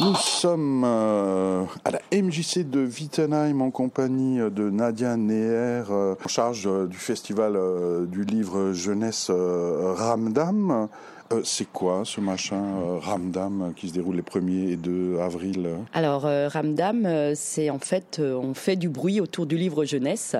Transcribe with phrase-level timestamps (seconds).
[0.00, 6.28] Nous sommes euh, à la MJC de Wittenheim en compagnie de Nadia Neher, euh, en
[6.28, 7.58] charge euh, du festival
[8.06, 10.88] du livre jeunesse Ramdam.
[11.32, 15.68] Euh, c'est quoi ce machin euh, Ramdam qui se déroule les 1er et 2 avril
[15.92, 20.34] Alors euh, Ramdam, c'est en fait, on fait du bruit autour du livre jeunesse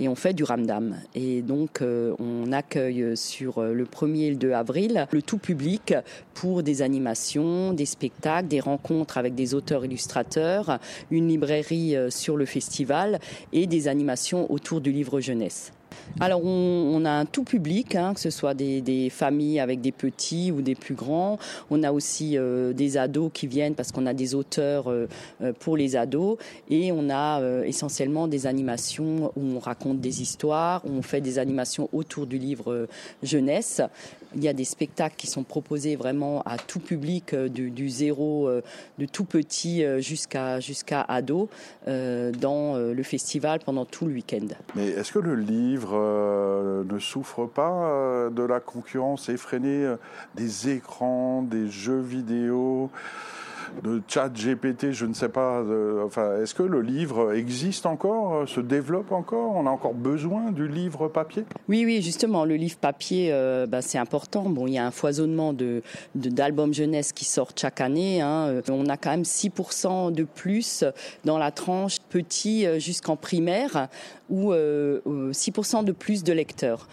[0.00, 0.96] et on fait du Ramdam.
[1.14, 5.94] Et donc on accueille sur le 1er et le 2 avril le tout public
[6.34, 10.78] pour des animations, des spectacles, des rencontres avec des auteurs illustrateurs,
[11.10, 13.20] une librairie sur le festival
[13.52, 15.72] et des animations autour du livre jeunesse.
[16.20, 20.52] Alors on, a un tout public, hein, que ce soit des, familles avec des petits
[20.52, 21.38] ou des plus grands.
[21.70, 25.08] On a aussi euh, des ados qui viennent parce qu'on a des auteurs euh,
[25.42, 26.38] euh, pour les ados
[26.70, 31.38] et on a essentiellement des animations où on raconte des histoires, où on fait des
[31.38, 32.86] animations autour du livre
[33.22, 33.80] jeunesse.
[34.34, 38.48] Il y a des spectacles qui sont proposés vraiment à tout public, du, zéro,
[38.98, 41.48] de tout petit jusqu'à jusqu'à ado,
[41.86, 44.46] dans le festival pendant tout le week-end.
[44.74, 49.96] Mais est-ce que le livre euh, ne souffre pas euh, de la concurrence effrénée euh,
[50.34, 52.90] des écrans, des jeux vidéo
[53.82, 55.62] de chat GPT, je ne sais pas.
[56.04, 59.56] enfin, est-ce que le livre existe encore, euh, se développe encore?
[59.56, 61.44] On a encore besoin du livre papier?
[61.68, 64.42] Oui, oui, justement, le livre papier, euh, bah, c'est important.
[64.42, 65.82] Bon, il y a un foisonnement de
[66.14, 68.20] d'albums jeunesse qui sortent chaque année.
[68.20, 68.48] Hein.
[68.48, 70.84] Euh, on a quand même 6% de plus
[71.24, 73.88] dans la tranche petit jusqu'en primaire
[74.30, 76.88] ou 6% de plus de lecteurs.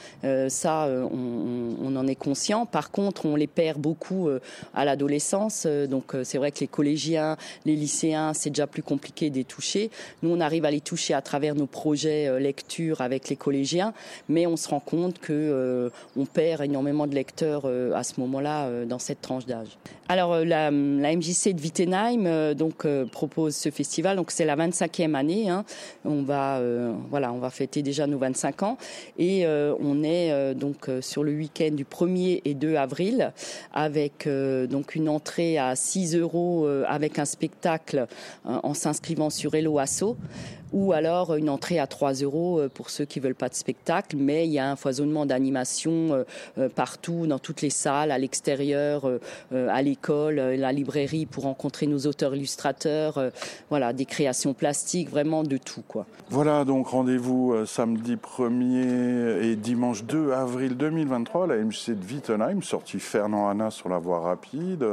[0.50, 2.66] ça, on, on, en est conscient.
[2.66, 4.30] Par contre, on les perd beaucoup
[4.74, 5.66] à l'adolescence.
[5.66, 9.90] donc, c'est vrai que les collégiens, les lycéens, c'est déjà plus compliqué de les toucher.
[10.24, 13.94] Nous, on arrive à les toucher à travers nos projets euh, lecture avec les collégiens,
[14.28, 18.20] mais on se rend compte que euh, on perd énormément de lecteurs euh, à ce
[18.20, 19.78] moment-là dans cette tranche d'âge.
[20.08, 25.50] Alors la, MJC de Wittenheim donc propose ce festival, donc c'est la 25e année.
[25.50, 25.66] Hein.
[26.06, 26.62] On va
[27.10, 28.78] voilà, on va fêter déjà nos 25 ans
[29.18, 33.32] et on est donc sur le week-end du 1er et 2 avril
[33.74, 38.08] avec donc une entrée à 6 euros euh, avec un spectacle
[38.46, 40.16] euh, en s'inscrivant sur Hello Asso
[40.72, 44.16] ou alors une entrée à 3 euros euh, pour ceux qui veulent pas de spectacle,
[44.18, 46.26] mais il y a un foisonnement d'animation
[46.76, 49.10] partout, dans toutes les salles, à l'extérieur,
[49.52, 53.32] à l'école, la librairie pour rencontrer nos auteurs illustrateurs,
[53.70, 55.84] voilà, des créations plastiques, vraiment de tout.
[56.30, 63.00] Voilà donc rendez-vous samedi 1er et dimanche 2 avril 2023 la MC de Wittenheim, sortie
[63.00, 64.86] Fernand Hanna sur la voie rapide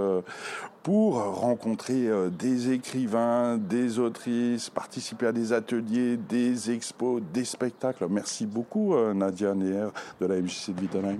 [0.86, 1.55] pour rencontrer
[1.90, 8.06] euh, des écrivains, des autrices, participer à des ateliers, des expos, des spectacles.
[8.10, 9.88] Merci beaucoup euh, Nadia Neher
[10.20, 11.18] de la MJC de Wittenheim.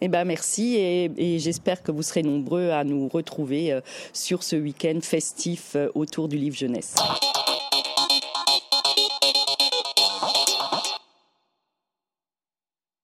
[0.00, 3.80] Eh ben merci et, j'espère que vous serez nombreux à nous retrouver euh,
[4.12, 6.94] sur ce week-end festif autour du livre jeunesse.